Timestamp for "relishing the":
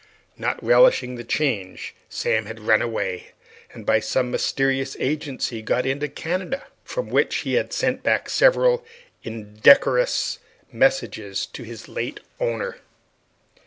0.63-1.23